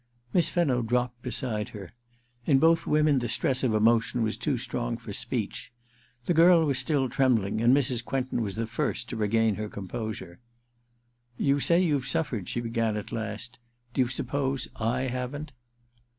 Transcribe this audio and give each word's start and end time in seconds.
Miss 0.33 0.49
Fenno 0.49 0.81
dropped 0.81 1.21
beside 1.21 1.69
her. 1.69 1.93
In 2.47 2.57
both 2.57 2.87
women 2.87 3.19
the 3.19 3.29
stress 3.29 3.61
of 3.63 3.75
emotion 3.75 4.23
was 4.23 4.35
too 4.35 4.57
strong 4.57 4.97
for 4.97 5.13
speech. 5.13 5.71
The 6.25 6.33
girl 6.33 6.65
was 6.65 6.79
still 6.79 7.07
trembling, 7.07 7.61
and 7.61 7.71
Mrs. 7.71 8.03
Quentin 8.03 8.41
was 8.41 8.55
the 8.55 8.65
first 8.65 9.09
to 9.09 9.15
regain 9.15 9.57
her 9.57 9.69
composure. 9.69 10.39
* 10.91 11.37
You 11.47 11.59
say 11.59 11.83
you've 11.83 12.07
suffered,' 12.07 12.49
she 12.49 12.61
began 12.61 12.97
at 12.97 13.11
last. 13.11 13.59
* 13.77 13.93
Do 13.93 14.01
you 14.01 14.07
suppose 14.07 14.67
/ 14.75 14.79
haven't 14.79 15.51